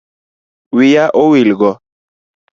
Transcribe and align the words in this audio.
Wiya 0.75 1.05
owil 1.23 1.49
go 1.59 1.69